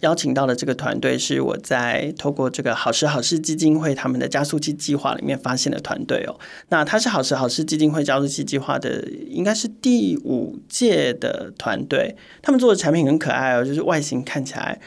[0.00, 6.38] 邀请到的这个团队是我在透过这个好时好事基金会他们的加速器计划里面发现的团队哦。
[6.68, 12.16] 那他是好时好事基金会加速器计划的，应该是第五届的团队。
[12.42, 14.80] 他们做的产品很可爱哦，就是外形看起来，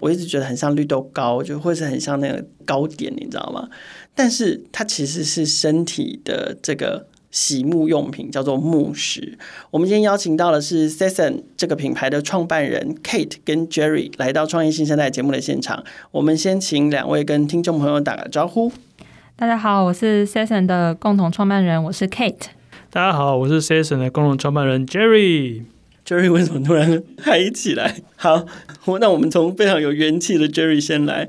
[0.00, 3.68] 我一直觉得很像绿豆糕，就或是很像那个糕点，你知道吗？
[4.14, 7.08] 但是它其实是身体的这个。
[7.34, 9.36] 洗沐用品叫做沐石。
[9.72, 15.82] 我们今天邀请到的是 Sesson 这个品牌的创办人 Kate 跟 Jerry 来到创业新生代节目的现场。
[16.12, 18.70] 我们先请两位跟听众朋友打个招呼。
[19.34, 22.46] 大家好，我是 Sesson 的共同创办人，我是 Kate。
[22.88, 25.62] 大家好，我是 Sesson 的共同创办人 Jerry。
[26.06, 27.96] Jerry 为什么突然嗨起来？
[28.14, 28.46] 好，
[29.00, 31.28] 那我们从非常有元气的 Jerry 先来。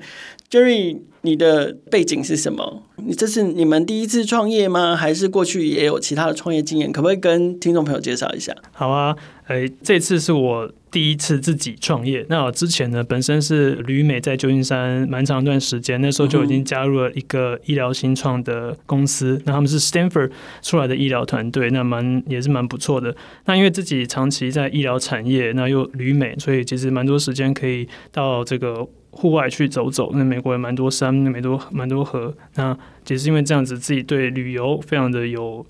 [0.55, 2.83] Jerry，你的背景是什么？
[3.05, 4.95] 你这是你们第一次创业吗？
[4.95, 6.93] 还是过去也有其他的创业经验？
[6.93, 8.55] 可不可以跟听众朋友介绍一下？
[8.71, 9.13] 好啊，
[9.47, 12.25] 哎，这次是我第一次自己创业。
[12.29, 19.41] 那我之前呢，本身是旅美在旧金山蛮长一段时间，那时候就已经加入了一个医疗新创的公司。
[19.43, 20.31] 那他们是 Stanford
[20.61, 23.13] 出来的医疗团队，那蛮也是蛮不错的。
[23.43, 28.87] 那因为自己长期在医疗产业，那又旅美，所以其实蛮多时间可以到这个。
[29.17, 32.35] 户外去走走，那美国也蛮多山，蛮多蛮多河。
[32.55, 32.77] 那
[33.07, 35.65] 也是因为这样子，自己对旅游非常的有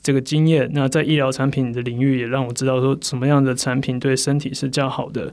[0.00, 0.70] 这个经验。
[0.72, 5.28] 那在医疗产品的领域，也让我知道说什么样的产品对身体是较好的。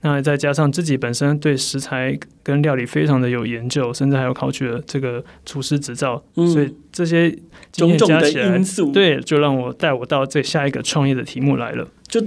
[0.00, 6.20] 那再加上自己本身对食材跟料理非常的有研究，甚至还有考取了这个厨师执照。
[6.34, 7.30] 嗯，所以这些
[7.70, 12.20] 经验加起来，因素对，就让我带我到这下一个创业的题目来了，就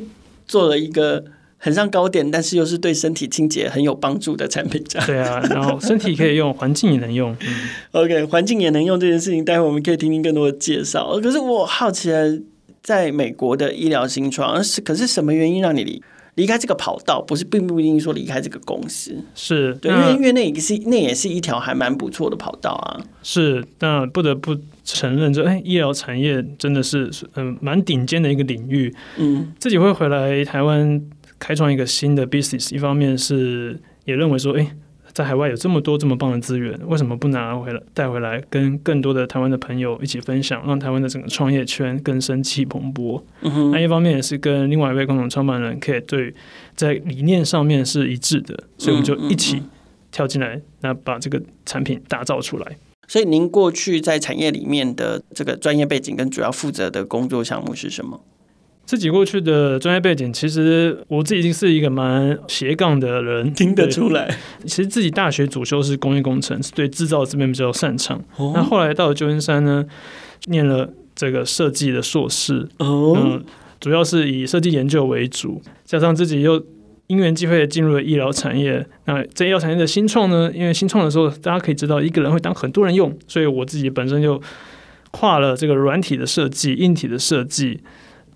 [0.48, 1.26] 做了一个。
[1.68, 5.06] 很像糕点，但是又是对身体清洁很有帮助的产品，这样。
[5.06, 7.36] 对啊，然后身体可以用，环境也能用。
[7.42, 7.48] 嗯、
[7.92, 11.20] OK，环境也能用这件事情，待会我们可以听听更多的介绍。
[11.22, 12.40] 可是我好奇了，
[12.82, 16.02] 在美国的医疗新创，是可是什么原因让你离
[16.36, 17.22] 离开这个跑道？
[17.22, 19.14] 不是，并不一定说离开这个公司。
[19.36, 23.04] 是对，因为因为那也是那也是一条还蛮不错的跑道啊。
[23.22, 24.56] 是，那不得不
[24.86, 28.96] 承认，这哎，医疗产业真的是嗯蛮顶尖的一个领域。
[29.18, 31.02] 嗯，自己会回来台湾。
[31.40, 34.72] 开创一个新的 business，一方面是也认为说，诶，
[35.14, 43.22] 在海外有这么多这么棒的资源，为什么不拿回来带回来，跟更多的台湾的朋友一起分享，让台湾的整个创业圈更生气蓬勃。
[43.42, 43.72] 嗯哼。
[43.72, 46.34] 那一方面也是跟另外一位共同创办人 Kate 对
[46.76, 49.64] 在理念上面是一致的，所以我们就一起
[50.12, 52.78] 跳进来，那把这个产品打造出来。
[53.08, 58.22] 所以您过去在产业里面的这个专业背景跟主要负责的工作项目是什么？
[58.88, 64.34] 自己过去的专业背景，其实我自己已经是一个蛮斜杠的人，听得出来。
[64.64, 68.18] 其实自己大学主修是工业工程，是对制造这边比较擅长。
[68.38, 69.86] 哦、那后来到了旧金山呢，
[70.46, 73.44] 念了这个设计的硕士，哦、嗯，
[73.82, 76.66] 主要是以设计研究为主，加上自己又
[77.08, 78.88] 因缘际会进入了医疗产业。
[79.04, 84.42] 那在医疗产业的新创呢，因为新创的时候，大家可以知道一个人会当很多人用，所以我自己本身就
[85.12, 87.82] 跨了这个软体的设计、硬体的设计。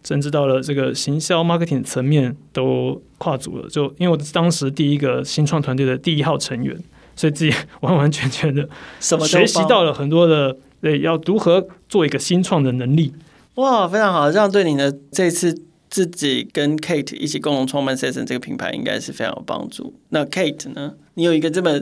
[0.03, 6.75] 甚至到了这个行销 marketing 层面都跨足了，就因为我是当时第一个新创团队的第一号成员，
[7.16, 8.67] 所以自己完完全全的
[9.00, 13.13] 学习到了很多的对要如何做一个新创的能力。
[13.56, 15.56] 哇，非常好，这样对你的这次
[15.90, 19.94] 自己跟 Kate 一起共同创办 Season 这个品牌应该是非常有帮助。
[20.09, 20.94] 那 Kate 呢？
[21.13, 21.79] 你有一个这么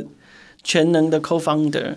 [0.63, 1.95] 全能的 co-founder。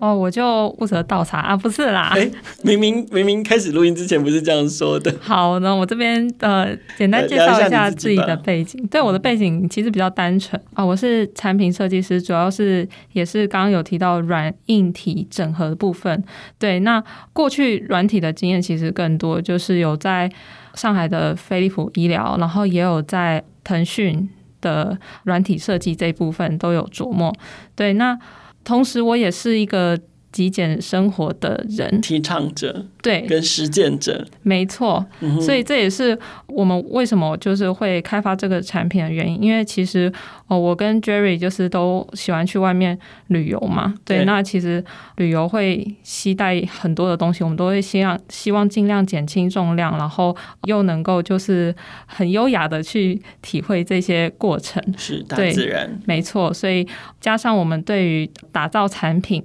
[0.00, 2.10] 哦，我就负责倒茶啊，不是啦。
[2.14, 5.14] 欸、明明明明开始录音之前不是这样说的。
[5.20, 8.82] 好，那我这边呃，简单介绍一下自己的背景。
[8.86, 16.24] 对，我的背景其实比较单纯啊，我是产品设计师，主要是也是刚刚有提到软硬体整合的部分。
[16.58, 17.04] 对，那
[17.34, 20.32] 过去软体的经验其实更多，就是有在
[20.74, 24.26] 上海的飞利浦医疗，然后也有在腾讯
[24.62, 27.30] 的软体设计这一部分都有琢磨。
[27.76, 28.18] 对，那。
[28.64, 29.98] 同时，我也是一个
[30.32, 35.04] 极简生活的人，提倡者，对，跟实践者，没错。
[35.40, 36.16] 所以这也是
[36.46, 39.42] 我们为什么就是会开发这个产品的原因。
[39.42, 40.12] 因为其实
[40.46, 42.96] 哦，我跟 Jerry 就是都喜欢去外面
[43.26, 44.18] 旅游嘛，对。
[44.18, 44.84] 对，那其实
[45.16, 51.74] 旅游会携带很多的东西，我们都会希望希望尽量减轻重量，然后又能够就是
[52.06, 56.54] 很优雅的去体会这些过程，是大自然，没错。
[56.54, 56.86] 所以
[57.20, 59.42] 加上我们对于打造产品。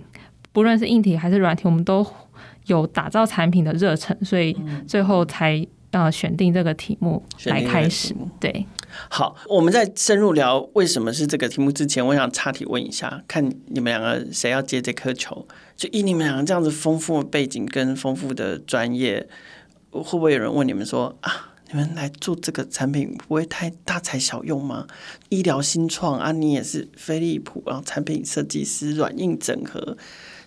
[0.55, 2.07] 不论是硬体还是软体，我们都
[2.67, 4.55] 有打造产品的热忱，所以
[4.87, 8.15] 最后才呃选定这个题目来开始。
[8.39, 8.65] 对，
[9.09, 15.45] 好，我们在深入聊为什么是这个题目之前，我想插题问一下，看你们两个谁要接这颗球？
[15.75, 19.27] 就以你们两个这样子丰富的背景跟丰富的专业，
[19.91, 21.51] 会不会有人问你们说啊？
[21.71, 24.85] 你们来做这个产品不会太大材小用吗？
[25.29, 29.97] 医疗新创啊，你也是飞利浦，然后产品设计师软硬整合，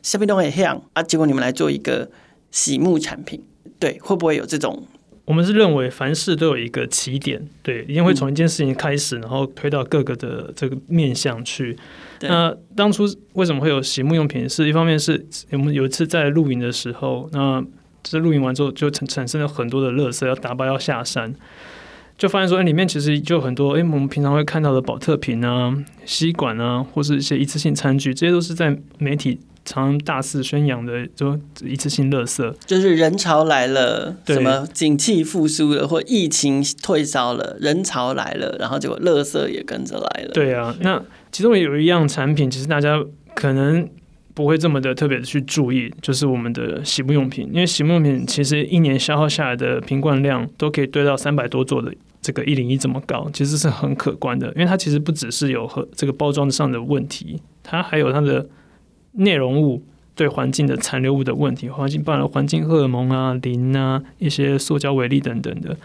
[0.03, 1.03] 下面都很像啊。
[1.03, 2.11] 结果你们来做一个
[2.51, 3.43] 洗沐产品，
[3.79, 4.83] 对，会不会有这种？
[5.25, 11.77] 我们是认为凡事都有一个起点，对，一定会从一件事情开始，然后推到各个的这个面向去。
[12.21, 13.05] 那当初
[13.35, 14.49] 为什么会有洗沐用品？
[14.49, 17.65] 是一方面是我们有一次在露营的时候，那。
[18.01, 21.35] 这露营完之后，就产产生了很多的垃圾，要打包要下山，
[22.17, 32.55] 就发现说，哎，里面其实就很多，哎，我们平常会看到的保特瓶啊、吸管啊，或是一些一次性餐具，这些都是在媒体常常大肆宣扬的，就一次性垃圾。
[32.67, 40.31] 就是人潮来了，什么景气复苏了，或疫情退烧了，人潮来了，然后结果垃圾也跟着来了。
[40.33, 43.05] 对啊，那其中有一样产品，其实大家
[43.35, 43.89] 可能。
[44.35, 51.93] 不会这么的特别的去注意，就是我们的洗沐用品，因为洗沐用品其实一年消耗下来的瓶罐量都可以堆到三百多座的
[52.23, 54.47] 这个一零一这么高，其实是很可观的。
[54.55, 58.47] 因为它其实不只是有和这个包装上的问题，它还有它的
[59.13, 59.83] 内容物
[60.15, 65.77] 对环境的残留物的问题，环境包含了环境荷尔蒙啊、磷啊、一些塑胶微粒等等的。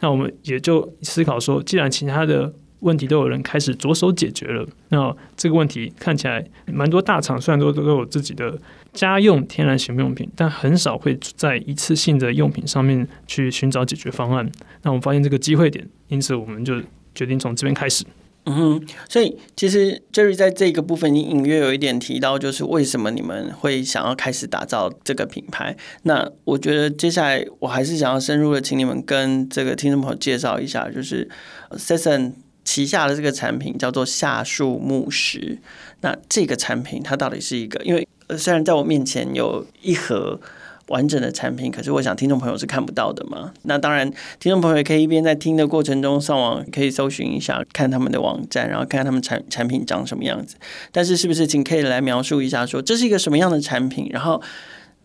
[0.00, 8.58] 那我们也就思考说，既然其他的问题都有人开始着手解决了，那这个问题看起来蛮多大厂虽然都都有自己的
[8.92, 14.50] 家用天然洗沐用品，但很少会在一次性的用品上面去寻找解决方案。
[14.82, 16.80] 那我们发现这个机会点，因此我们就
[17.14, 18.04] 决定从这边开始。
[18.44, 25.76] 嗯哼，所以其实 Jerry 在这个部分，你隐约有一点提到，就是为什么你们会想要开始打造这个品牌。
[26.02, 31.28] 那我觉得接下来我还是想要深入的，请你们跟这个听众朋友介绍一下，就是
[31.72, 32.32] Sesson
[32.64, 35.58] 旗下的这个产品叫做夏树木石，
[36.00, 37.80] 那这个产品它到底是一个？
[37.84, 40.40] 因为虽然在我面前有一盒
[40.88, 43.52] 完整的产品，可是我想听众朋友是看不到的嘛。
[43.62, 50.56] 那当然，听众朋友也可以一边在听的过程中上网可以搜寻一下，看他们的网站，然后看看他们产产品长什么样子。
[50.90, 54.08] 但是是不是请可以来描述一下说，这是一个什么样的产品？
[54.10, 54.42] 然后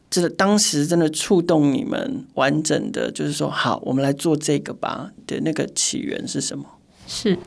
[0.09, 6.65] 这个当时真的触动你们完整的，就是说好，我们来做这个吧的那个起源是什么？
[7.05, 7.37] 是，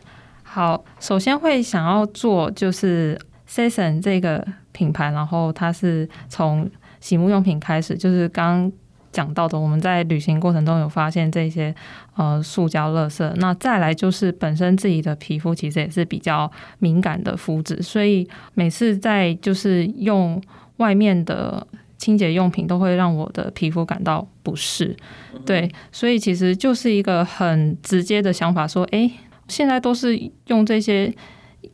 [0.42, 3.18] 好，首先会想要做就是
[3.48, 8.72] Season 这个品牌，然后它是从洗沐用品开始，就是刚刚
[9.12, 11.74] 讲到的，我们在旅行过程中有发现这些
[12.16, 20.40] 呃塑胶垃圾，那再来就是本身自己的皮肤其实也是比较敏感的肤质，所以每次在就是用
[20.76, 21.66] 外面的
[21.98, 24.96] 清洁用品都会让我的皮肤感到不适，
[25.44, 29.10] 对，所以其实就是一个很直接的想法，说，哎。
[29.48, 30.16] 现在都是
[30.46, 31.12] 用这些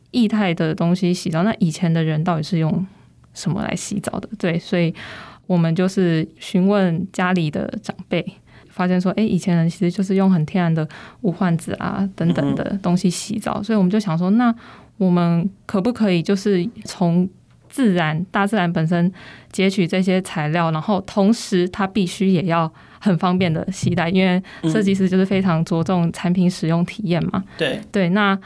[0.09, 2.83] 液态的东西洗澡，那以前的人到底是用
[3.37, 4.27] 什么来洗澡的？
[4.37, 4.93] 对，所以
[5.45, 8.25] 我们就是询问家里的长辈，
[8.69, 10.87] 发现说，哎，以前人其实就是用很天然的
[11.21, 14.53] 无患子啊等等的东西洗澡，所以我们就想说，那
[14.97, 17.29] 我们可不可以就是从
[17.69, 19.11] 自然、大自然本身
[19.51, 22.69] 截取这些材料，然后同时它必须也要。
[22.99, 27.43] 很方便的携带，因为设计师就是非常着重产品使用体验嘛。
[27.55, 28.37] 对对，那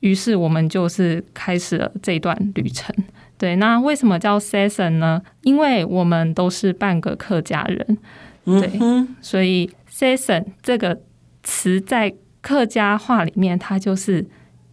[0.00, 2.92] 于是我们就是开始了这段旅程。
[3.36, 5.22] 对，那为什么叫 Sesson 呢？
[5.42, 7.98] 因为我们都是半个客家人，
[8.44, 11.00] 对，嗯、所以 Sesson 这个
[11.42, 14.26] 词在客家话里面，它就是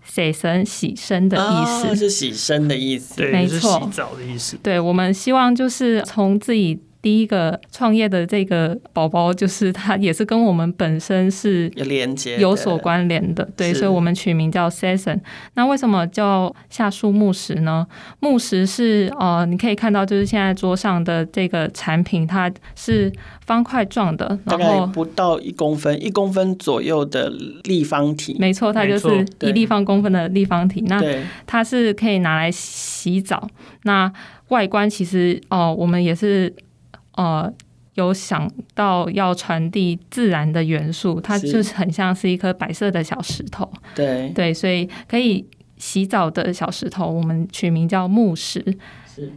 [0.04, 4.58] 洗身洗身的意思，哦、是洗身的意思，对，没错，是洗澡的意思。
[4.62, 6.80] 对，我们希望就是从自己。
[7.02, 15.20] 第一个创业的这个宝宝，就是他也是跟我们本身是有连接、有所关联的，对，所以我们取名叫 Season。
[15.56, 17.88] 那为什么叫夏树木石呢？
[18.20, 23.12] 木石是呃，你可以看到就是现在桌上的这个产品，它是
[23.46, 27.32] 方块状的，然后不到一公分，一公分左右的
[27.64, 28.36] 立方体。
[28.38, 30.82] 没错，它就是一立方公分的立方体。
[30.88, 31.02] 那
[31.48, 33.50] 它是可以拿来洗澡。
[33.84, 34.12] 那
[34.50, 36.54] 外观其实哦、呃，我们也是。
[37.14, 37.54] 呃，
[37.96, 43.70] 有想到要传递自然的元素，它就是很像是一颗白色的小石头。
[43.94, 45.46] 对对，所以可以
[45.78, 48.64] 洗澡的小石头，我们取名叫木石。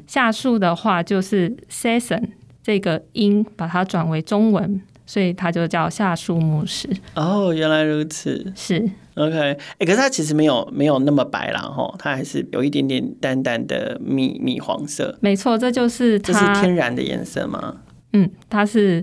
[0.07, 2.29] 下树的话，就是 Sesson
[2.63, 6.89] 这个音，把它转为中文，所以它就叫夏树木石。
[7.15, 8.53] 哦，原来如此。
[8.55, 15.17] 是 OK，哎、欸，可是它其实没有没有那么白啦，哈，它还是有一点点淡淡的米米黄色。
[15.21, 17.77] 没错，这就是它这是天然的颜色吗？
[18.13, 19.03] 嗯，它是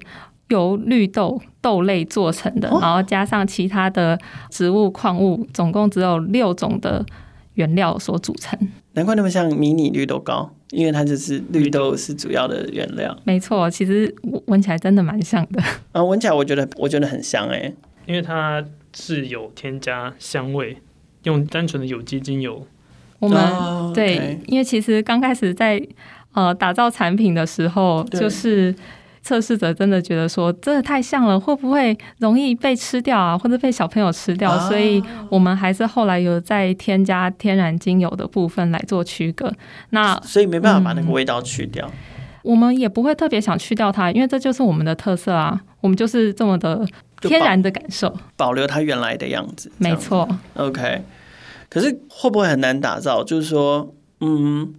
[0.49, 7.05] 由绿豆豆类做成的，然后加上其他的植物矿物，总共只有六种的
[7.53, 8.59] 原料所组成。
[8.93, 13.17] 难怪那么像迷你绿豆糕，因为它就是绿豆是主要的原料。
[13.23, 14.13] 没错，其实
[14.47, 15.63] 闻起来真的蛮像的。
[15.91, 20.77] 啊，闻起来我觉得我觉得很香哎、欸，因为它是有添加香味，
[21.23, 22.67] 用单纯的有机精油。
[23.19, 23.93] 我们、oh, okay.
[23.93, 25.81] 对，因为其实刚开始在
[26.33, 28.73] 呃打造产品的时候，就是
[29.23, 34.69] 测试者真的觉得说真的太像了，会不会容易被吃掉啊，或者被小朋友吃掉？Oh.
[34.69, 39.51] 所以我们还是后来有在添加天然精油的部分来做区隔。
[39.91, 41.87] 那所以没办法把那个味道去掉。
[41.87, 41.93] 嗯、
[42.43, 46.85] 我们也不会特别想去掉它，因为这就是我们的特色啊，我们就是这么的
[47.21, 49.71] 天然的感受，保，保留它原来的样子。
[49.77, 50.27] 没错。
[50.55, 51.03] OK。
[51.69, 53.23] 可是会不会很难打造？
[53.23, 54.73] 就是说，嗯，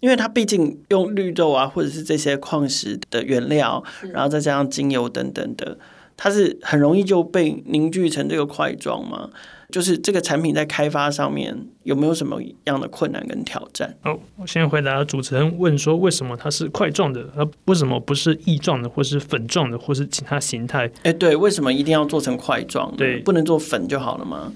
[0.00, 5.78] 因为它毕竟用绿豆啊，或者是这些矿石的原料，然后再加上精油等等的，
[6.16, 9.30] 它是很容易就被凝聚成这个块状吗？
[9.68, 13.92] 就是这个产品在开发上面有没有什么样的困难跟挑战？
[14.04, 20.88] 哦，我先回答主持人问说，为什么它是块状的，而为什么不是液状的，或是粉状的，或是其他形态？
[21.02, 22.94] 哎，对，为什么一定要做成块状？
[22.96, 24.52] 对，不能做粉就好了吗？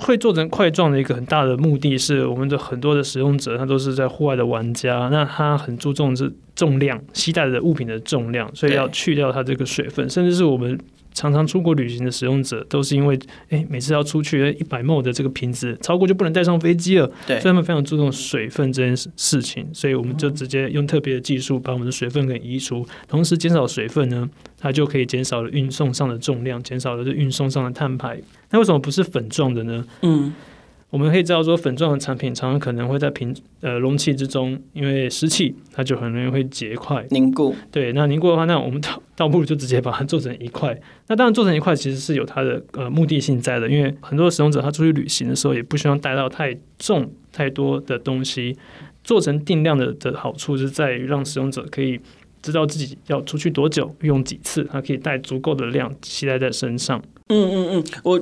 [0.00, 10.78] 会做成块状的一个很大的目的是，我们的很多的使用者，他都是在户外的玩家，那他很注重是重量，携带的物品的重量，所以要去掉它这个水分，甚至是我们。
[11.12, 28.20] 常常出国旅行的使用者都是因为，哎，每次要出去一百 ml 的这个瓶子超过就不能带上飞机了，对，所以他们非常注重水分这件事事情，所以我们就直接用特别的技术把我们的水分给移除，同时减少水分呢，它就可以减少了运送上的重量，减少了这运送上的碳排。
[28.50, 29.84] 那为什么不是粉状的呢？
[30.02, 30.32] 嗯。
[30.90, 37.54] 我们可以知道说，粉状的产品常常可能会在瓶呃容器之中，因为湿气，它就很容易会结块凝固。
[37.70, 38.80] 对，那凝固的话，那我们
[39.20, 40.74] 倒不如就直接把它做成一块。
[41.08, 48.56] 那当然做成一块其实是有它的呃目的性在的，因为很多使用者他出去旅行的时候也不希望带到太重太多的东西。
[49.04, 52.00] 做成定量的的好处是在于让使用者可以
[52.40, 57.02] 知道自己要出去多久，用几次，他可以带足够的量携带在身上。
[57.28, 58.18] 嗯嗯嗯，我。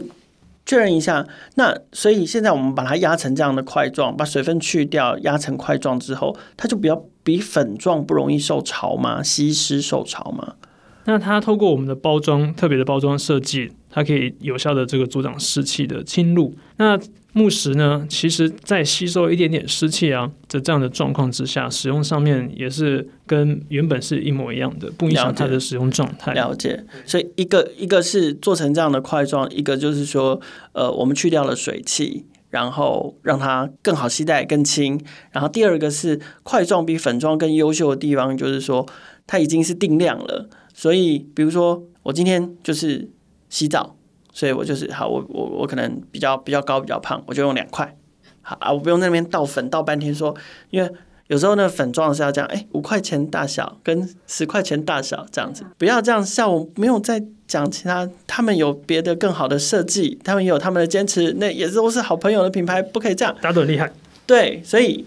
[0.66, 9.22] 确认一下，那所以现在我们把它压成这样的块状，把水分去掉，压成块状之后，它就比较比粉状不容易受潮吗？
[9.22, 10.56] 吸湿受潮吗？
[11.08, 16.54] 那它透过我们的包装特别的包装设计，它可以有效的这个阻挡湿气的侵入。
[16.76, 17.00] 那
[17.32, 26.34] 木石呢，其实在吸收一点点湿气啊，在这样的状况之下，使用上面也是跟原本是一模一样的，不影响它的使用状态。
[26.34, 26.84] 了解。
[27.06, 30.38] 所以一个一个是做成这样的块状，一个就是说，
[30.72, 35.00] 呃，我们去掉了水汽，然后让它更好携带、更轻。
[35.32, 38.86] 然后第二个是块状比粉状更优秀的地方，就是说
[39.26, 40.50] 它已经是定量了。
[40.78, 43.10] 所以，比如说我今天就是
[43.48, 43.96] 洗澡。
[44.30, 47.96] 所以我就是好，我我我可能比较比较高比较胖，我就用两块，
[48.40, 50.32] 好啊，我不用在那边倒粉倒半天说，
[50.70, 50.88] 因为
[51.26, 56.24] 有时候那个粉状是要这样，哎，五块钱大小跟十块钱大小这样子，不要这样。
[56.24, 63.34] 像我没有在讲其他，他们有别的更好的设计，他们也有他们的坚持，那也都是好朋友的品牌，不可以这样。
[63.42, 63.90] 大家都很厉害，
[64.24, 65.04] 对，所以。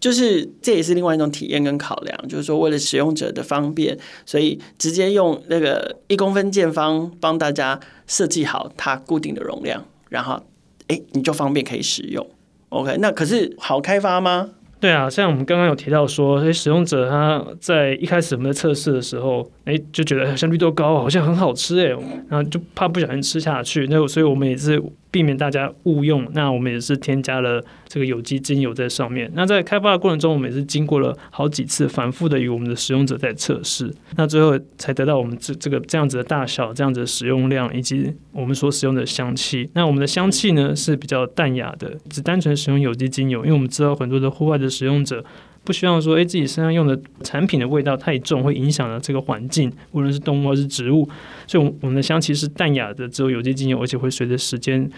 [0.00, 10.40] 就是这也是另外一种体验跟考量，就是说为了使用者的方便，所以直接用那个一公分见方帮大家设计好它固定的容量，然后
[10.86, 12.24] 哎你就方便可以使用。
[12.68, 14.50] OK，那可是好开发吗？
[14.80, 21.88] 对啊，像我们刚刚有提到说，诶，使用者他在一开始我们在测试的时候，诶，就觉得像绿豆糕好像很好吃诶，
[22.28, 24.80] 然后就怕不小心吃下去，那所以我们也是。
[25.10, 29.30] 避免大家误用，那我们也是添加了这个有机精油在上面。
[29.34, 39.68] 那在开发的过程中，我们也是经过了好几次反复的与我们的使用者在测试，那最后才得到我们这这个这样子的大小、这样子的使用量以及我们所使用的香气。
[39.74, 45.24] 那我们的香气呢是比较淡雅的，只单纯使用有机精油，因为我们知道很多的户外的使用者。
[45.68, 51.06] 不希望说，哎，自己身上用的产品的味道太重，会影响了这个环境，无论是动物还是植物。
[51.46, 54.90] 所以，我们的香气是淡雅的，只有有机精油，而且会随着时间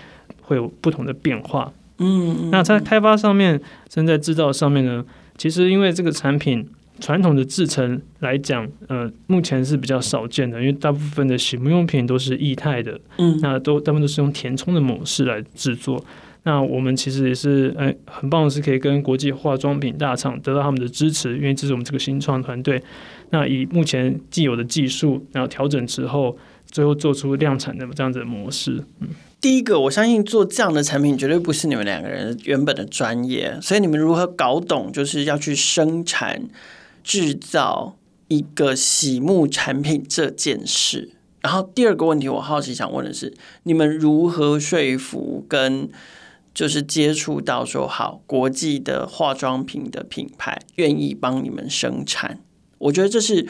[0.43, 1.73] 会有不同的变化。
[1.99, 5.05] 嗯，那在开发上面，正在制造上面呢，
[5.37, 6.65] 其实因为这个产品
[7.00, 16.05] 传统的制成来讲，呃，目前是比较少见的，因为大部分的洗沐用品都是液态的，嗯，那都大部分都是用填充的模式来制作。
[16.42, 22.82] 那我们其实也是，哎，很棒的是可以跟国际化妆品大厂得到他们的支持，因为这是我们这个新创团队。
[23.30, 28.82] 那以目前既有的技术，然后调整之后，最后做出量产的这样子的模式。
[29.00, 29.09] 嗯，
[29.40, 36.49] 第一个，我相信做这样的产品绝对不是你们两个人原本的专业，所以你们如何搞懂就是要去生产
[37.04, 37.97] 制造
[38.28, 41.11] 一个洗沐产品这件事？
[41.42, 43.32] 然后第二个问题，我好奇想问的是，
[43.62, 45.88] 你们如何说服跟
[46.52, 52.40] 就是接触到说好国际的化妆品的品牌愿意帮你们生产？
[52.78, 53.49] 我觉得这是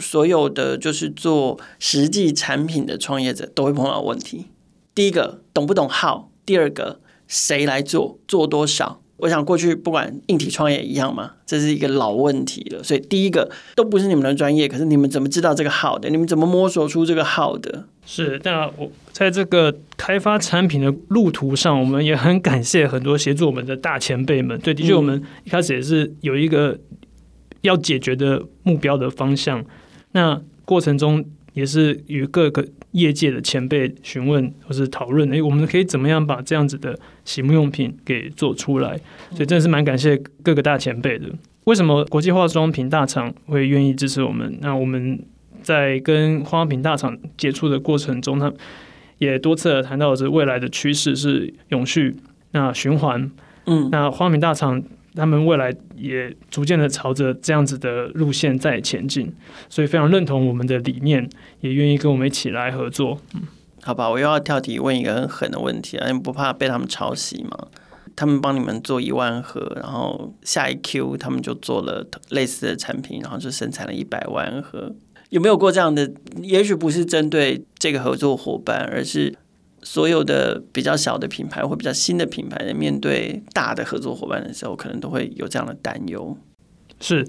[0.00, 4.46] 所有的就是做实际产品的创业者都会碰到问题。
[4.94, 8.18] 第一个懂不懂号第二个谁来做？
[8.26, 9.00] 做多少？
[9.16, 12.82] 我想过去不管硬体创业一样嘛，这是一个老问题了。
[12.82, 16.10] 所以第一个都不是你们的专业，可是你们怎么知道这个好的？
[16.10, 17.84] 你们怎么摸索出这个好的？
[18.04, 24.58] 是，那我在这个开发产品的路途上，我们也很感谢很多协助我们的大前辈们。
[24.60, 26.78] 对，的确，我们一开始也是有一个
[27.62, 29.64] 要解决的目标的方向。
[30.12, 38.96] 那过程中也是与各个业界的前辈询问或是讨论，诶，我们可以怎么样把这样子的洗沐用品给做出来？
[39.30, 41.26] 所以真的是蛮感谢各个大前辈的。
[41.64, 44.58] 为什么国际化妆品大厂会愿意支持我们？
[44.60, 45.18] 那我们
[45.62, 48.52] 在跟化妆品大厂接触的过程中，他
[49.18, 52.14] 也多次谈到这未来的趋势是永续、
[52.50, 53.30] 那循环。
[53.66, 54.82] 嗯，那化妆品大厂。
[55.14, 59.32] 他们未来也逐渐的朝着这样子的路线在前进，
[59.68, 61.28] 所以非常认同我们的理念，
[61.60, 63.20] 也愿意跟我们一起来合作。
[63.82, 67.68] 好吧，我又要跳题问一个很狠的问题啊，你不怕被他们抄袭吗？
[68.16, 74.94] 他们帮你们做一万盒，然后下一 Q 他们就做了类似的产品，然后就生产了一百万盒，
[75.30, 76.10] 有没有过这样的？
[76.42, 79.36] 也许不是针对这个合作伙伴，而是。
[79.84, 86.36] 所有的比较小的品牌或比较新的品牌，在面对大的合作伙伴的时候，可能都会有这样的担忧。
[87.00, 87.22] 是，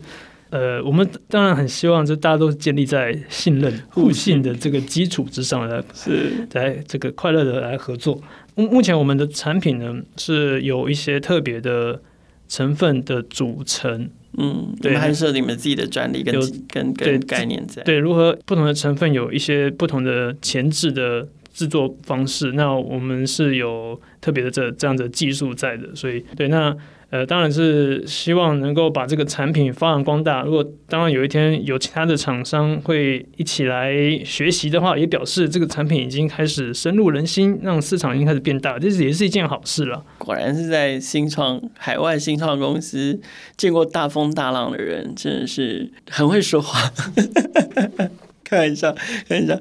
[0.51, 8.21] 呃，我们当然很希望，就大家都是建立在信任、互信的这个基础之上来，是来这个快乐的来合作。
[8.55, 12.01] 目目前我们的产品呢，是有一些特别的
[12.47, 14.09] 成分的组成。
[14.37, 16.33] 嗯，对，还是有你们自己的专利跟
[16.69, 17.83] 跟跟概念在。
[17.83, 21.27] 对，如何不同的成分有一些不同的前置的。
[21.55, 26.75] 制作方式，那我们是有特别的这这样的技术在的，所以对，那
[27.11, 30.41] 呃当然是希望能够把这个产品发扬光大。
[30.41, 33.93] 如果当然有一天有其他的厂商会一起来
[34.25, 40.03] 学习的话，也表示这个产品已经开始深入人心，让市场已经开始变大，这是也是一件好事了。
[40.17, 43.17] 果然是在新创海外新创公司
[43.55, 46.91] 见过大风大浪的人，真的是很会说话。
[48.45, 48.93] 开玩笑，
[49.27, 49.59] 开玩笑。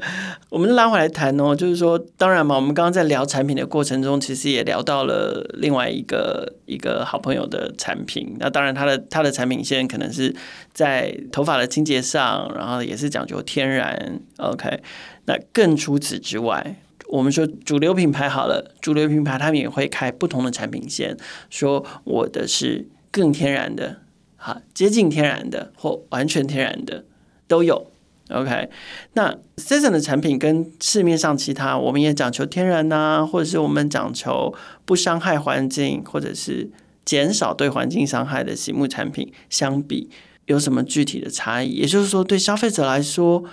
[0.51, 8.37] 我们拉回来谈哦，就是说，当然嘛，我们刚刚在聊产品的过程中，其实也聊到了另外一个一个好朋友的产品。
[8.39, 10.33] 那当然，他的他的产品线可能是
[10.73, 14.21] 在头发的清洁上，然后也是讲究天然。
[14.37, 14.81] OK，
[15.25, 16.77] 那更除此之外，
[17.09, 21.17] 我们说主流品牌好了，主流品牌他们也会开不同的产品线，
[21.49, 24.03] 说我的是更天然的，
[24.37, 27.05] 哈，接近天然的或完全天然的
[27.49, 27.91] 都有。
[28.31, 28.71] OK，
[29.13, 34.55] 那 Season 的产品跟市面上其他我们也讲求天然呐、或者是我们讲求
[34.87, 36.71] 不伤害环境，或者是
[37.05, 40.09] 减少对环境伤害的洗沐产品相比，
[40.47, 41.69] 有什么具体的差异？
[41.73, 43.45] 也就是说，对消费者来说，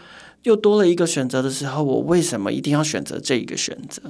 [0.44, 4.02] 又多了一个选择的时候，我为什么一定要选择这一个选择？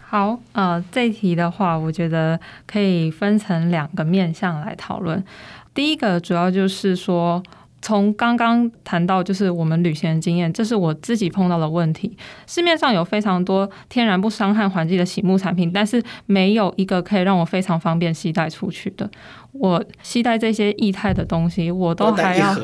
[0.00, 5.24] 好，呃，这一题的话，我觉得可以分成两个面向来讨论。
[5.72, 7.40] 第一个主要就是说。
[7.86, 12.16] 从刚刚谈到，就是我们旅行的经验，这是我自己碰到的问题。
[12.44, 19.08] 市面上有非常多天然不伤害环境的洗沐产品，但是没有一个可以让我非常方便携带出去的。
[19.52, 22.56] 我携带这些液态的东西，我都还要，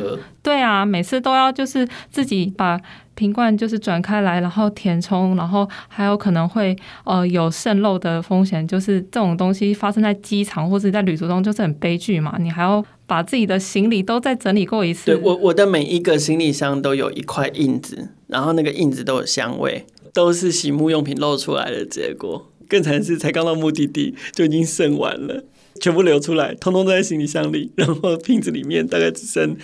[0.43, 2.81] 对啊，每次都要就是自己把
[3.15, 8.67] 瓶罐就是转开来，然后填充，然后还有可能会呃有渗漏的风险。
[8.67, 12.37] 就是这种东西发生在机场或者在旅途中，就是很悲剧嘛。
[12.39, 12.85] 你还要。
[13.05, 15.05] 把自己的行李都再整理过一次。
[15.05, 22.51] 对，我，我的每一个行李箱都有一块印子，然后那个印子都有香味，都是洗沐用品漏出来的结果。
[22.67, 25.45] 更惨是，才刚到目的地就已经剩完了，
[25.79, 29.59] 全部流出来，通通都在行李箱里，然后瓶子里面大概只剩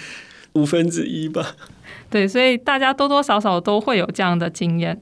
[0.52, 1.56] 五分之一吧。
[2.10, 5.00] 对，所以大家多多少少都会有这样的经验，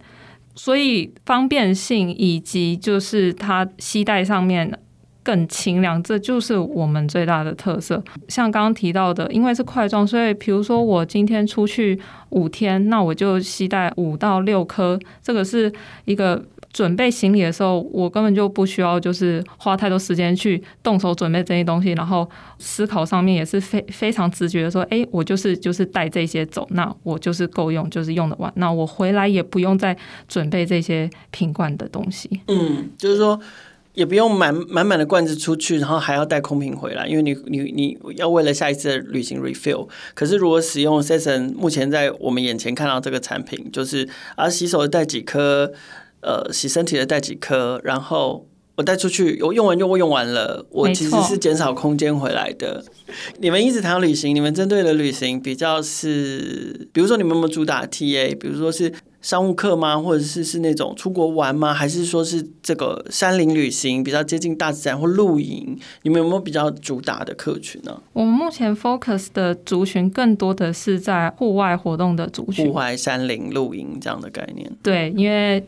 [0.54, 4.78] 所以方便性以及就是它吸带上面。
[5.26, 8.00] 更清凉，这就是我们最大的特色。
[8.28, 11.98] 像刚刚提到的，因为是块状，所以比如说我今天出去
[12.30, 14.96] 五天，那我就吸带五到六颗。
[15.20, 15.72] 这个是
[16.04, 16.40] 一个
[16.76, 28.52] 准备行李的时候，我根本就不需要就是花太多时间去动手准备这些东西，然后思考上面也是非非常直觉的说，哎，我就是就是带这些走，那我就是够用，就是用得完。
[28.56, 29.96] 那我回来也不用再
[30.28, 32.42] 准备这些瓶罐的东西。
[32.48, 33.40] 嗯，就是说。
[33.94, 39.88] 也不用满满满的罐子出去，然后还要带空瓶回来，因为你你你要为了下一次的旅行 refill。
[40.12, 45.72] 可是如果使用 s e s s o n 目前在我们眼前看到这个产品，就是啊，洗手带几颗，
[46.20, 52.84] 呃，洗身体的带几颗，然后我带出去，我用完就用完了，我其实是减少空间回来的。
[53.38, 58.92] 你们一直谈旅行，你们针对的旅行比较是，比如说你们有没有主打 TA，比如说是。
[59.22, 59.98] 商务客吗？
[59.98, 61.74] 或者是是那种出国玩吗？
[61.74, 65.76] 还是说是这个山林旅行比较接近大自然或露营？
[66.02, 68.00] 你们有没有比较主打的客群呢？
[68.12, 74.70] 我们目前 focus 的族群更多的是在户外活动的族群，户外山林露营这样的概念。
[74.80, 75.66] 对，因为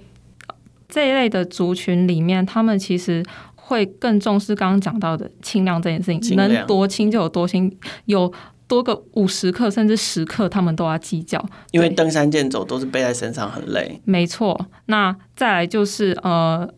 [0.89, 3.23] 这一类的族群里面，他们其实
[3.55, 8.33] 会更重视刚刚讲到的轻量这件事情，能多轻就有多轻，有。
[8.69, 13.99] 多个五十克甚至十克，他们都要计较，因为登山健走都是背在身上很累。
[14.05, 16.69] 没错，那再来就是呃，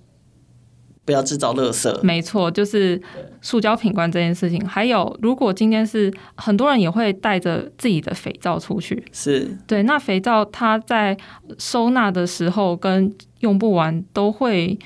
[1.04, 2.02] 不要制造垃圾。
[2.02, 3.00] 没错，就是
[3.40, 4.64] 塑胶品罐这件事情。
[4.66, 9.82] 还有，如果今天是很多人也会带着自己的肥皂出去，是对。
[9.84, 11.16] 那肥皂它在
[11.58, 14.78] 收纳的时候跟用不完都会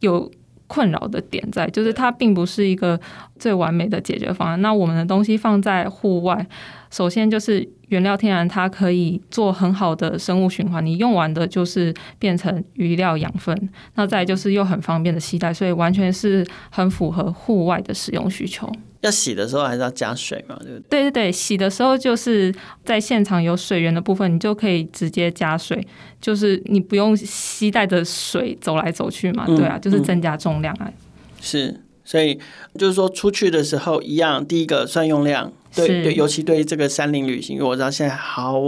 [0.00, 0.30] 有。
[0.70, 2.98] 困扰的点在，就是它并不是一个
[3.40, 4.62] 最完美的解决方案。
[4.62, 6.46] 那我们的东西放在户外，
[6.92, 13.68] 首先就是原料天然，它可以做很好的生物循环，你用完的就是变成余料养分。
[13.96, 18.70] 那再就是又很方便的携带，所以完全是很符合户外的使用需求。
[19.02, 20.56] 要洗的时候还是要加水嘛？
[20.60, 20.82] 对不对？
[20.88, 25.86] 对对对，洗的时候就是在现场有水源的部分，你就可以直接加水，
[26.20, 29.46] 就是你不用携带着水走来走去嘛。
[29.46, 30.92] 对啊，嗯、就是增加重量啊、嗯。
[31.40, 32.38] 是，所以
[32.78, 38.60] 就是说出去的时候一样，第一个算用量，对对，尤其对这个山林旅行，因为我知道现在好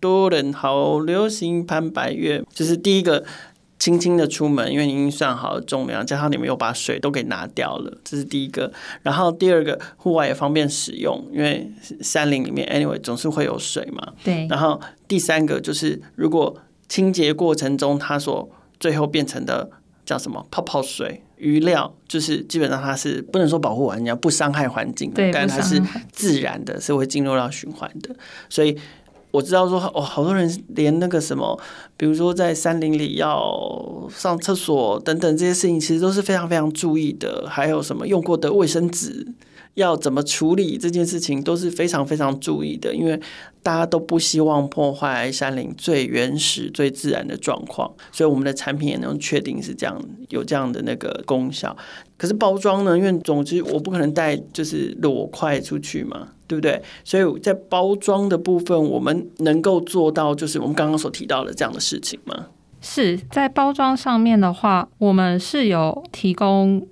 [0.00, 3.24] 多人好流行攀白月，就是第一个。
[3.80, 8.70] 轻轻的出门，因为你已经算好了重量，加上你们又把水都给拿掉了，这是第一个。
[9.02, 14.12] 然后第二个，户外也方便使用，因为山林里面 anyway 总是会有水嘛。
[14.22, 14.46] 对。
[14.50, 16.54] 然后第三个就是，如果
[16.90, 18.46] 清洁过程中它所
[18.78, 19.70] 最后变成的
[20.04, 28.14] 叫什么泡泡水余料，就是基本上它是不能说保护完，你要不伤害环境的，但它是自然的，是会进入到循环的，
[28.50, 28.76] 所以。
[29.30, 31.58] 我知道说哦，好多人连那个什么，
[31.96, 37.46] 比如说在山林里要上厕所等等这些事情，其实都是非常非常注意的。
[37.48, 39.26] 还有什么用过的卫生纸
[39.74, 43.20] 要怎么处理这件事情，都是非常非常注意的，因为
[43.62, 51.76] 大家都不希望破坏山林最原始、最自然的状况，所以我们的产品也能确定是这样，有这样的那个功效。
[52.16, 52.98] 可是包装呢？
[52.98, 56.28] 因为总之我不可能带就是裸块出去嘛。
[56.50, 56.82] 对不对？
[57.04, 62.46] 所以在包装的部分，我们能够做到，就是我们刚刚所提到的这样的事情吗？
[62.80, 66.84] 是在包装上面的话，我们是有提供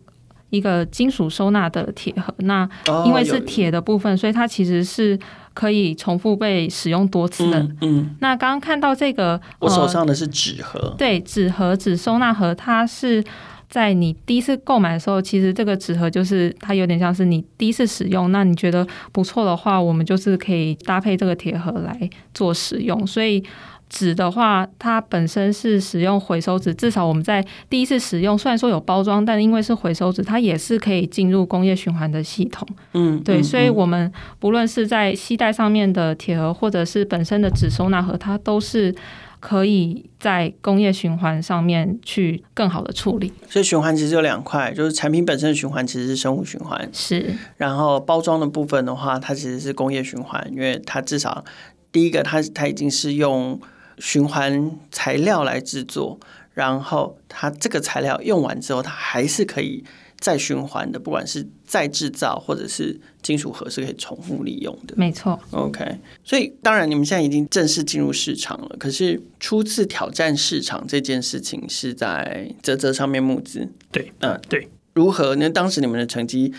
[0.51, 2.33] 一个金属收纳的铁盒。
[2.39, 2.69] 那
[3.05, 5.19] 因为是铁的部分，所以它其实是
[5.53, 7.59] 可以重复被使用多次的。
[7.59, 7.77] 嗯。
[7.81, 10.95] 嗯，那刚刚看到这个，我手上的是纸盒。
[10.97, 13.25] 对，纸盒纸收纳盒，它是。
[13.69, 23.07] 在你第一次购买的时候，其实这个纸盒就是它有点像是你第一次使用，那你觉得不错的话，我们就是可以搭配这个铁盒来做使用。
[23.07, 23.45] 所以
[23.91, 32.67] 纸的话，它本身是使用回收纸，至少我们在第一次使用，虽然说有包装，但因为是回收纸，它也是可以进入工业循环的系统。
[32.95, 38.95] 嗯，对，所以我们不论是在吸带上面的铁盒，或者是本身的纸收纳盒，它都是。
[39.41, 47.35] 可以在工业循环上面去更好的处理，所以循环其实有两块，就是产品本身的循环其实是生物循环，是。
[47.57, 51.45] 然后包装的部分的话，它其实是工业循环，因为它至少
[51.93, 53.61] 第一个它它已经是用
[53.99, 56.19] 循环材料来制作，
[56.55, 59.85] 然后它这个材料用完之后，它还是可以。
[60.21, 64.95] 再循环的，不管是再制造或者是金属盒，是可以重复利用的。
[64.97, 65.39] 没错。
[65.51, 68.77] OK，所以当然你们现在已经正式进入市场了。
[68.79, 73.69] 可是初次挑战市场这件事情是在泽泽上面募资。
[73.91, 74.69] 对，嗯、呃，对。
[74.95, 75.37] 如何？
[75.37, 76.53] 那当时你们的成绩？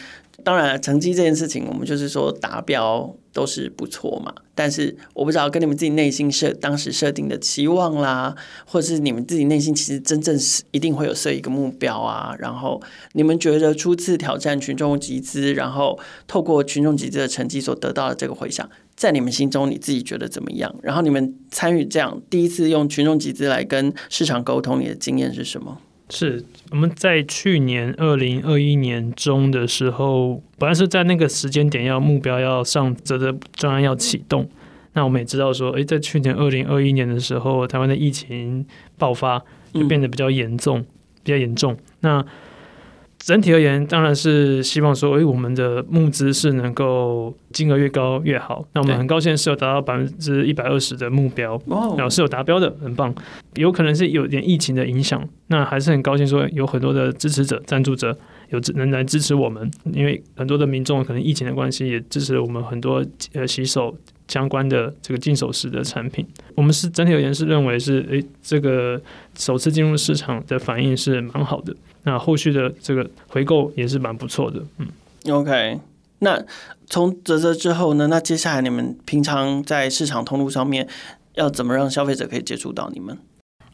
[0.45, 4.33] 当然，成绩这件事情，我们就是说达标都是不错嘛。
[4.53, 12.35] 但是我不知道跟你们自己内心设当时设定的期望啦，或者是你们自己内心其实真正是一定会有设一个目标啊。
[12.39, 12.81] 然后
[13.13, 15.97] 你们觉得初次挑战群众集资，然后
[16.27, 20.75] 透过群众集资的成绩所得到的这个回响，在你们心中你自己觉得怎么样？
[20.83, 25.79] 然后你们参与这样第一次用群众集资来跟市场沟通，你的经验是什么？
[26.09, 34.49] 是我们在去年二零二一年中的时候，本来是在那个时间点要目标要上啧啧专案要启动。
[34.93, 38.65] 那我们也知道说，诶，在去年二零二一年的时候，台湾的疫情
[38.97, 39.39] 爆发
[39.71, 40.83] 就变得比较严重，
[41.23, 41.77] 比较严重。
[41.99, 42.25] 那
[43.19, 48.65] 整体而言，当然是希望说，哎，我们的募资是能够金额越高越好。
[48.73, 53.13] 那我们很高兴是有达到百分之一百二十的目标，然后是有达标的，很棒。
[53.55, 58.17] 有可能是有点疫情的影响，那还是很高兴说有很多的支持者、赞助者
[58.49, 63.95] 有能来支持我们，因为很多的民众可能疫情的关系也支持了我们很多呃洗手
[64.29, 66.25] 相关的这个净手饰的产品。
[66.55, 69.01] 我们是整体而言是认为是，诶，这个
[69.35, 71.75] 首次进入市场的反应是蛮好的。
[72.03, 74.87] 那后续的这个回购也是蛮不错的，嗯
[75.29, 75.81] ，OK。
[76.19, 76.41] 那
[76.87, 78.07] 从啧啧之后呢？
[78.07, 80.87] 那接下来你们平常在市场通路上面
[81.35, 83.17] 要怎么让消费者可以接触到你们？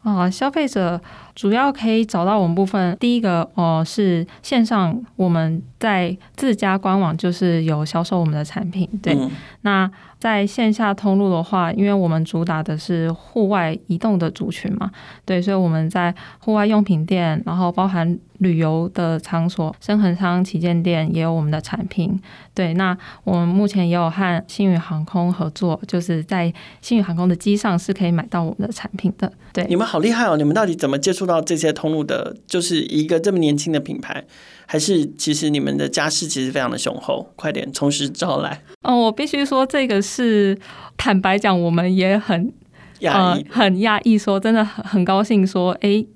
[0.02, 1.00] 啊，消费者
[1.36, 9.88] 主要可以找到我们部分，第一个哦、呃、是线上，我们在自家官网就是有销售我们的产品，对，嗯、那。
[10.18, 14.90] 在线下通路的话，因为我们主打的是户外移动的族群嘛，
[15.26, 22.18] 对，所以我们在户外用品店，然后包含旅游的场所、深恒昌旗舰店也有我们的产品。
[22.54, 29.30] 对，那我们目前也有和星宇航空合作，就是在星宇航空的机上是可以买到我们的产品的。
[29.52, 30.38] 对，你们好厉害哦！
[30.38, 32.36] 你们到底怎么接触到这些通路的？
[32.46, 34.24] 就是一个这么年轻的品牌。
[34.68, 38.62] 还是其实你们的家世其实非常的雄厚，快点从实招来。
[38.82, 40.58] 嗯，我必须说这个是
[40.96, 42.52] 坦白讲，我们也很
[42.98, 46.06] 讶异、呃，很讶异，说真的很很高兴说，哎、欸，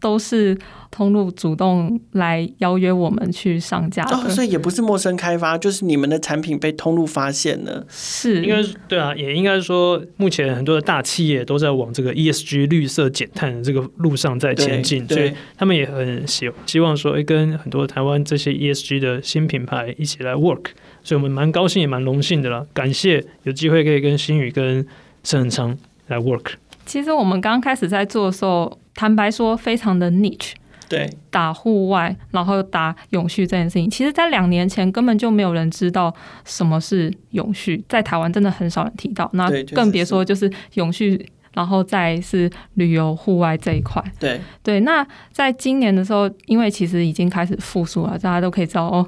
[0.00, 0.58] 都是。
[0.92, 7.86] 通路主动来邀约我们去上架，哦，所以也不是陌生开发，就是你们的产品被通路发现了。
[7.88, 20.70] 是，应该对啊，也应该说，目前很多的大企业都在往这个 ESG 绿色减碳的这个路上在前进，所以他们也很希希望说，跟很多台湾这些 ESG 的新品牌一起来 work，
[21.04, 24.84] 所以我们蛮高兴也蛮荣幸的啦，感谢有机会可以跟新宇跟
[25.22, 26.54] 盛恒昌来 work。
[26.84, 30.52] 其实我们刚开始在做的时候，坦白说，非常的 niche。
[30.86, 44.04] 对，打户外，然后打永续这件事情，其实，在两年前根本就没有人知道什么是永续，在台湾真的很少人提到，那更别说就是永续，然后再是旅游户外这一块。
[44.18, 49.06] 对对，那在今年的时候，因为其实已经开始复苏了，大家都可以知道哦。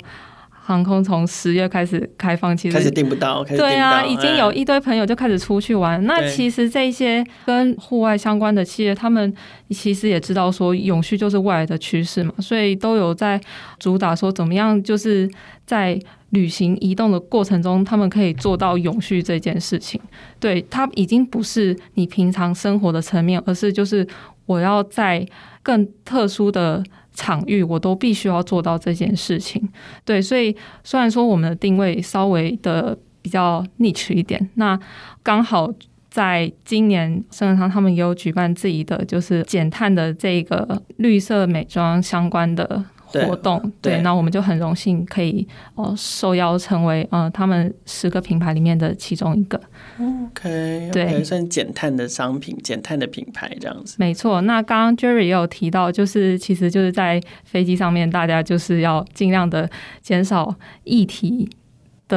[0.65, 6.03] 航空从十月开始开放，其实开始订不到，对啊，已经有一堆朋友就开始出去玩。
[6.07, 9.35] 那其实这些跟户外相关的企业，他们
[9.71, 13.41] 其实也知道说永续就是未来的趋势嘛，所以都有在
[13.81, 15.29] 主打说怎么样，就是
[15.67, 20.01] 在旅行移动的过程中，他们可以做到永续这件事情。
[20.39, 24.07] 对，它已经不是你平常生活的层面，而是就是
[24.47, 25.27] 我要在
[25.65, 26.85] 更特殊的。
[27.15, 29.69] 场域我都必须要做到这件事情，
[30.05, 34.79] 对，所以虽然说我们的定位稍微的比较 niche 一点，那
[35.23, 35.73] 刚好
[36.11, 42.85] 在今年生日堂他们也有举办自己的就是减碳的这个绿色美妆相关的。
[43.13, 49.61] 活动对，对，那我们就很荣幸可以哦受邀成为呃他们十个品牌里面的其中一个。
[50.01, 53.97] OK，对算减碳的商品、减碳的品牌这样子。
[53.99, 59.69] 没错，那刚刚 Jerry 也有提到，就是其实就是在飞机上面，大家就是要尽量的
[60.01, 61.51] 减少液体。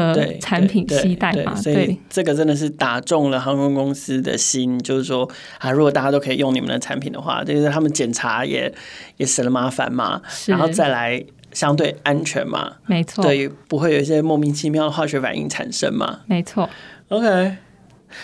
[0.03, 5.29] 的产品期待嘛，所以这个真的是打中了航空公司的心，就是说
[5.59, 8.73] 啊，如果大家都可以用你们的产品的话，就是他们检查也
[9.17, 16.69] 也省了麻烦嘛，然后再来相对安全嘛，没错，对，不会有一些莫名其妙的化学反应产生嘛，没错。
[17.09, 17.55] OK，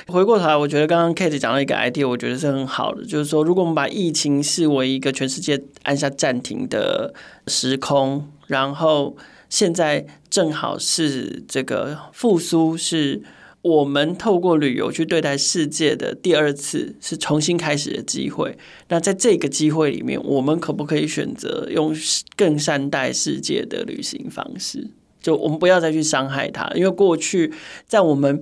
[0.07, 7.13] 回过头来，我觉得刚刚 Kate 讲到一个 idea，我觉得是很好的，就是说，如果我们把疫情视为一个全世界按下暂停的
[7.47, 9.17] 时空，然后。
[9.51, 13.21] 现在正好是这个复苏，是
[13.61, 18.57] 我们透过旅游去对待世界的第二次，是重新开始的机会。
[18.87, 21.93] 那在这个机会里面，我们可不可以选择用
[22.37, 24.87] 更善待世界的旅行方式？
[25.21, 27.51] 就我们不要再去伤害它，因为过去
[27.85, 28.41] 在我们，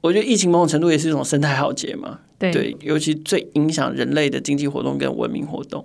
[0.00, 2.20] 我觉得疫情某种程度也是一种生态浩劫嘛。
[2.38, 5.84] 对，对，尤其最影响人类的经济活动跟文明活动。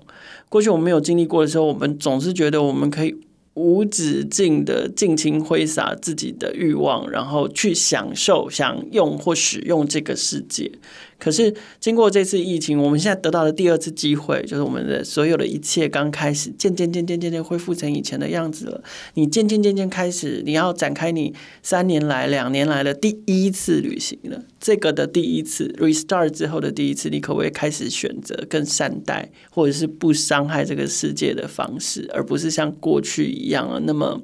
[0.50, 3.16] 过去我们没有经历过的时候，我们总是觉得我们可以。
[3.56, 10.70] 无止境的尽情挥洒自己的欲望，然后去享受、享用或使用这个世界。
[11.18, 18.84] 可是，经过这次疫情，我们现在得到的第二次机会，就是我们的所有的一切刚开始渐渐渐渐渐渐恢复成以前的样子了。
[19.14, 24.44] 你渐渐渐渐开始，你要展开你三年来、两年来的第一次旅行了。
[24.60, 34.22] 这个的第一次 restart 之后的第一次，你可不可以开始选择更善待，或者是不伤害这个世界的方式，而不是像过去一样啊那么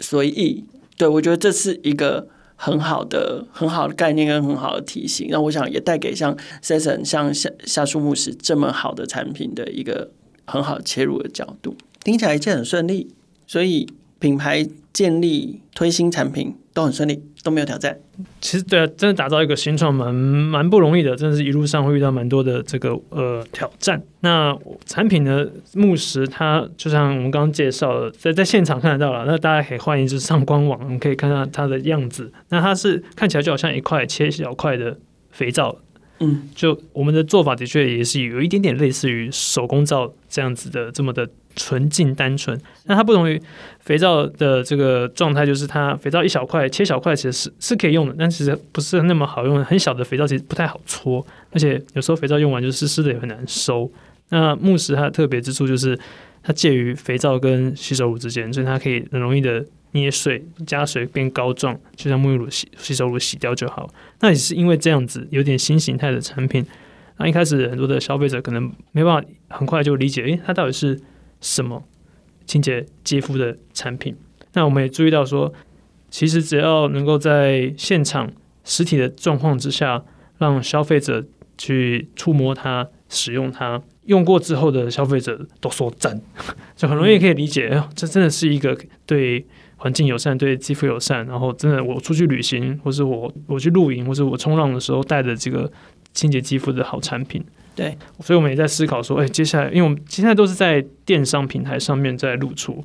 [0.00, 0.64] 随意？
[0.96, 2.28] 对，我觉得这是一个。
[2.64, 10.12] 很好的、很好的概念跟很好的提醒，那我想也带给像 Session、像夏夏树木时这么好的产品的一个
[10.44, 11.74] 很好切入的角度。
[12.04, 13.12] 听起来一切很顺利，
[13.48, 13.88] 所以
[14.20, 17.98] 品牌建立、推新产品都很顺利，都没有挑战。
[18.40, 24.02] 其实对啊，真的打造一个新创蛮蛮不容易的，真的是一路上会遇到蛮多的这个呃挑战。
[24.20, 32.32] 那产品的，木石它就像我们刚刚介绍的，在在现场看得到了，那大家可以欢迎就是上官网，我们可以看到它的样子。
[32.50, 34.98] 那它是看起来就好像一块切小块的
[35.30, 35.76] 肥皂。
[36.22, 42.58] 嗯，就我们的做法的确也是有一点点类似于手工皂这样子的，这么的纯净单纯。
[42.86, 43.40] 那它不同于
[43.80, 49.62] 肥皂的这个状态，就是它肥皂一小块切小块其实是是可以用的，但其实不是那么好用。
[49.64, 53.90] 很小的肥皂其实不太好搓，而且有时候肥皂用完就湿湿的也很难收。
[54.30, 55.98] 那木石它的特别之处就是
[56.42, 59.64] 它介于肥皂跟洗手乳之间，所以它可以很容易的。
[59.92, 63.88] 捏碎，加水变膏状，就像沐浴乳洗洗手乳洗掉就好。
[64.20, 66.66] 那也是因为这样子有点新形态的产品。
[67.18, 70.98] 那一开始很多的消费者可能没办法很快就理解，诶，它到底是
[71.40, 71.84] 什么
[72.46, 74.16] 清洁肌肤的产品？
[74.54, 75.52] 那我们也注意到说，
[76.10, 78.32] 其实只要能够在现场
[78.64, 80.02] 实体的状况之下，
[80.38, 81.22] 让消费者
[81.58, 86.18] 去触摸它、使用它，用过之后的消费者都说赞，
[86.74, 89.44] 就很容易可以理解，哎，这真的是一个对。
[89.82, 95.68] 环境友善，对肌肤友善，然后真的，我出去旅行，或是我我去露营，或是我冲浪的时候带的这个
[96.14, 97.44] 清洁肌肤的好产品。
[97.74, 102.84] 对，所以我们也在思考说，哎，接下来，因为我们现在都是在电商平台上面在露出，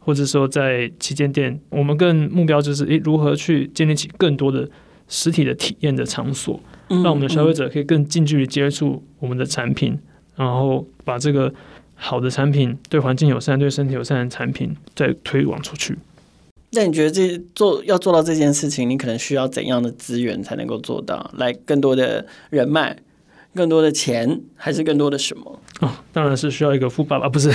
[0.00, 4.66] 或者说在旗舰店，我们更目标就是，哎，如何去建立起更多的
[5.06, 6.58] 实体的体验的场所，
[6.88, 9.98] 让我们的消费者可以更近距离接触我们的产品，
[10.34, 11.52] 然后把这个
[11.94, 15.94] 好的产品，对环境友善、对身体友善的产品再推广出去。
[16.70, 21.30] 那你觉得这做要做到这件事情，你可能需要怎样的资源才能够做到？
[21.38, 22.96] 来，更多的人脉，
[23.54, 25.60] 更多的钱，还是更多的什么？
[25.80, 27.50] 哦，当然是需要一个富爸爸，不是？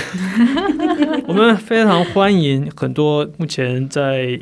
[1.28, 4.40] 我们非常欢迎很多目前在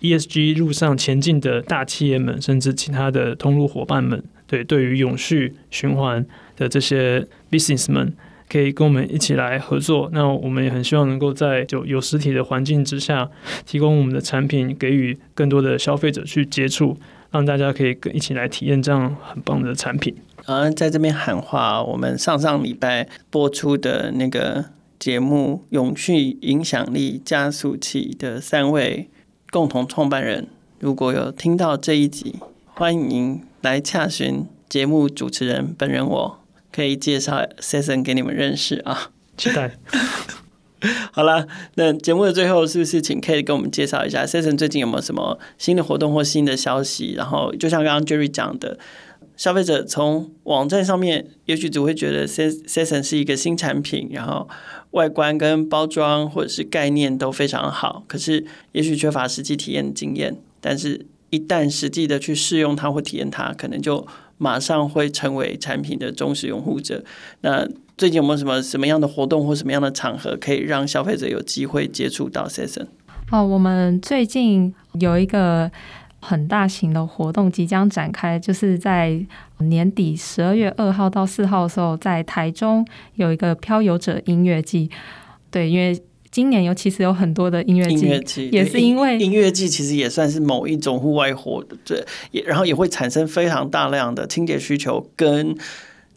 [0.00, 6.24] ESG 路上前进的大企业们，甚至其他的通路伙伴们，对，对于永续循环
[6.56, 8.12] 的这些 business 们。
[8.54, 13.28] 可以跟我们一起来合作，那我们也很希望能够在就有实体的环境之下，
[13.66, 16.96] 提供我们的产品，给予更多的消费者去接触，
[17.32, 20.14] 让大家可以跟一起来体验这样很棒的产品。
[20.44, 24.66] 啊，在这边喊话，我们上上礼拜播出的那个
[25.00, 29.08] 节目《永续影响力加速器》的三位
[29.50, 30.46] 共同创办人，
[30.78, 32.36] 如果有听到这一集，
[32.66, 36.43] 欢迎来洽询节目主持人本人我。
[36.74, 39.78] 可以介绍 Session 给你们认识啊，期待。
[41.12, 47.14] 好了，那节目的最后是不是请 Kate 跟我们介绍一下 Session 最近有没有什么新的活动或新的消息？
[47.16, 48.76] 然后就像刚刚 Jerry 讲的，
[49.36, 54.48] 消费者从网站上面也许只会觉得 Session 是一个新产品，然后
[54.90, 60.36] 外观跟包装或者是概念都非常好，可是也许缺乏实际体验经验。
[60.60, 64.06] 但是一旦实际的去试用它或体验它，可能就
[64.44, 67.02] 马上会成为产品的忠实拥护者。
[67.40, 72.86] 那最近有没有什么什么样的活动或什么样的场合，可以让消费者有机会接触到先生
[73.30, 75.70] 哦，我们最近有一个
[76.20, 79.24] 很大型的活动即将展开，就是在
[79.60, 84.90] 年底十二月二号到四号的时候，在台中有一个漂游者音乐季。
[85.50, 85.98] 对，因为
[86.34, 95.56] 今年有其实有很多的音乐季，音乐季也是因为音乐季其实也算是某一种户外活动，对，也然后也会产生非常大量的清洁需求跟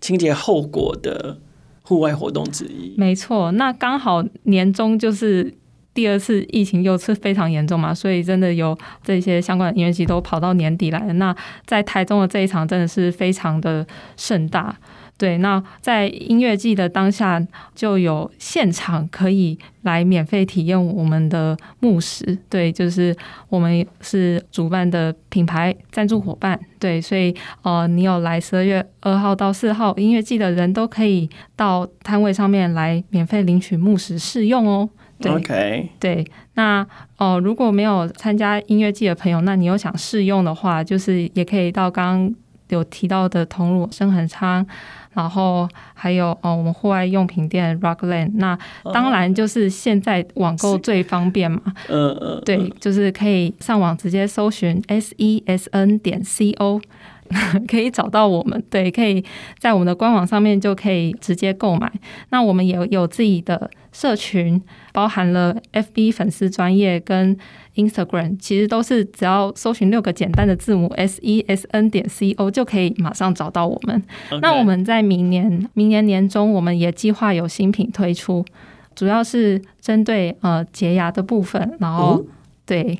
[0.01, 1.37] 清洁后果的
[1.83, 2.95] 户外活动之一。
[2.97, 5.53] 没错，那刚好年终就是
[5.93, 11.13] 第二次疫情又是非常严重嘛，所以真的有这些相关的音乐季都跑到年底来了。
[11.13, 11.35] 那
[11.67, 14.75] 在台中的这一场真的是非常的盛大。
[15.17, 22.37] 对，那在音乐季的当下，就有现场可以来免费体验我们的木石。
[22.47, 23.15] 对，就是
[23.49, 26.59] 我们是主办的品牌赞助伙伴。
[26.77, 34.87] 对，所以呃，你有来十二月二号到四号音乐季的人都可以到摊位上面来免费领取木石试用哦。
[35.19, 36.23] 对，OK，对，
[36.53, 36.83] 那
[37.17, 42.35] 哦、呃，如果没有参加音乐季的朋友，那你有想试用的话，就是也可以到刚刚
[42.69, 44.63] 有提到的桐庐生恒昌。
[45.17, 48.55] 然后还有哦，我们户外用品店 Rockland，那
[48.93, 51.59] 当然就是现在网购最方便嘛。
[51.89, 56.79] 嗯嗯，对，就是可以上网直接搜寻 S E S N 点 C O，
[57.67, 58.63] 可以找到我们。
[58.69, 59.23] 对，可以
[59.59, 61.91] 在我们的官网上面就可以直接购买。
[62.29, 64.61] 那我们也有自己的社群，
[64.93, 67.37] 包含了 F B 粉丝专业跟。
[67.77, 74.01] Instagram 其实都是只要搜寻六个简单的字母 S E S N 点 C O 就可以马上找到我们。
[74.41, 78.43] 那我们在明年明年年中，我们也计划有新品推出。
[78.95, 82.27] 主要是针对呃洁牙的部分，然后、嗯、
[82.65, 82.97] 对，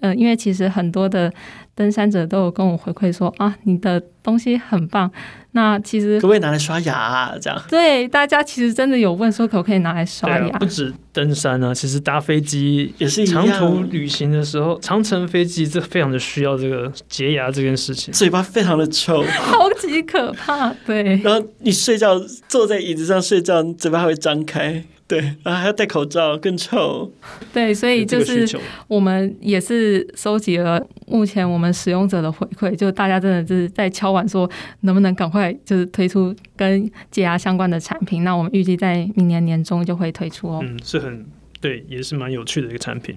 [0.00, 1.32] 呃，因为其实很多的
[1.76, 5.08] 登山者都有跟我回馈说啊，你的东西很棒。
[5.52, 7.34] 那其实可不可以拿来刷牙啊？
[7.40, 10.48] 这样对，大家其实真的有问说可不可以拿来刷牙？
[10.48, 18.12] 啊、不止登山啊，其实搭飞机也是长途旅行的时候，长程飞机这非常的需要这个洁牙这件事情。
[18.12, 20.72] 嘴巴非常的臭， 超级可怕。
[20.86, 22.18] 对，然后你睡觉
[22.48, 24.82] 坐在椅子上睡觉，嘴巴还会张开。
[25.08, 27.10] 对，然后还要戴口罩，更臭。
[27.54, 34.50] 对，所以就是我们也是收集了目前我们使用者的回馈，就大家真的就是在敲碗说，
[34.80, 38.24] 能不能赶快就是推出跟解压相关的产品。
[38.24, 40.60] 那我们预计在明年年中就会推出哦。
[40.64, 41.24] 嗯，是很
[41.60, 43.16] 对，也是蛮有趣的一个产品。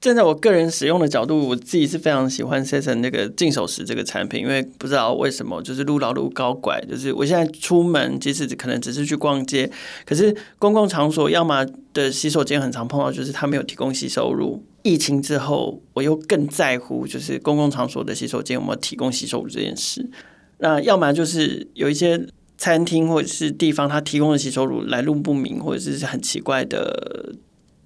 [0.00, 9.70] 站在我个人使用的角度，我自己是非常喜欢 Sesson 那个净手石这个产品，因为不知道为什么，就是路老路高拐，就是我现在出门，即使可能只是去逛街，
[10.06, 14.64] 可是公共场所要么的洗手间很常碰到，就是他没有提供洗手乳。
[14.82, 20.08] 疫情之后，我又更在乎，就是公共场所的洗手间有没有提供洗手乳这件事。
[20.60, 22.26] 那要么就是有一些
[22.56, 27.34] 餐厅或者是地方，他提供的洗手乳来路不明，或者是很奇怪的。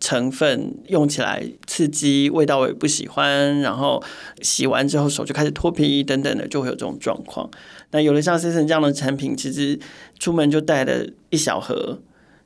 [0.05, 3.59] 成分用起来刺激，味道我也不喜欢。
[3.61, 4.03] 然后
[4.43, 7.51] 洗完之后手就开始脱皮等等的，就会有这种状况。
[7.91, 9.81] 那有了像 Sesson 这样的产品，其实
[10.19, 12.03] 出门就带了一小盒，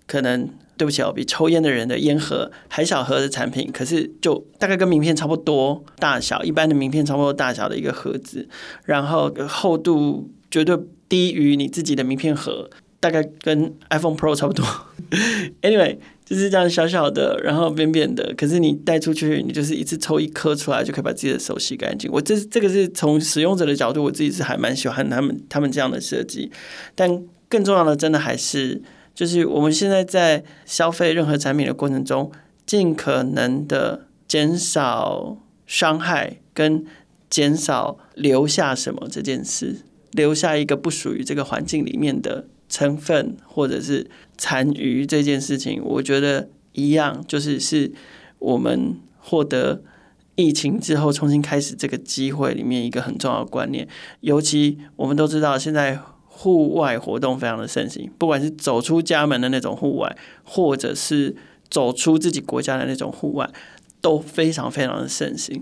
[0.06, 8.48] 可能对不起哦，比抽烟的人的烟盒还小盒的产品，可是就大概跟名片差不多大小，一般的名片差不多大小的一个盒子，
[8.84, 10.78] 然后厚度绝对
[11.09, 14.64] 低于你自己的名片盒，大概跟 iPhone Pro 差不多。
[15.62, 15.98] Anyway。
[16.28, 22.10] 就是这样小小的，然后扁扁的，可是你带出去，你就是一次抽一颗出来，就可以把自己的手洗干净。
[22.12, 26.52] 我这这个是从使用者的角度，我自己是还蛮喜欢他们他们这样的设计。
[26.94, 28.82] 但更重要的，真的还是
[29.14, 32.30] 就是我们现在在消费任何产品的过程中，
[32.66, 36.84] 尽可能的减少伤害跟
[37.30, 39.76] 减少留下什么这件事，
[40.12, 47.90] 留下一个不属于这个环境里面的成分或者是残余这件事情，我觉得一样，就是是
[48.38, 49.82] 我们获得
[50.36, 53.88] 疫情之后重新开始这个机会里面一个很重要的观念。
[54.20, 61.34] 尤其我们都知道，现在户外活动非常的盛行，不管是走出家门的那种户外，或者是
[61.68, 63.50] 走出自己国家的那种户外，
[64.00, 65.60] 都非常非常的盛行。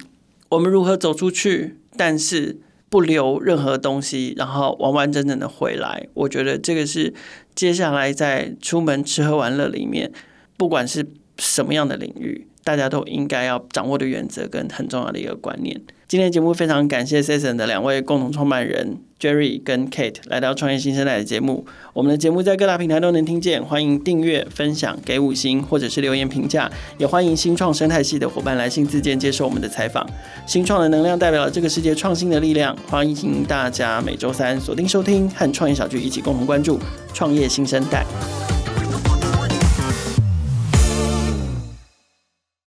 [0.51, 1.77] 我们如何走出去？
[1.97, 2.59] 但是。
[2.97, 6.09] 不留任何东西，然后完完整整的回来。
[6.15, 7.13] 我觉得这个是
[7.55, 10.11] 接下来在出门吃喝玩乐里面，
[10.57, 15.79] 不管是什么样的领域，大家都应该要掌握的原则跟很重要的一个观念。
[16.09, 21.65] 今天节目非常感谢 Sesson 的两位共同创办人 Jerry 跟 Kate 来到创业新生代的节目。
[21.95, 30.07] 我们的节目在各大平台都能听见，欢迎订阅、分享、给五星或者是留言评价，也欢迎新创生态系的伙伴来信自荐接受我们的采访。
[30.47, 36.79] 新创的能量代表了这个世界创新的力量，欢迎大家每周三锁定收听，和创业小聚一起共同关注
[37.15, 38.05] 创业新生代。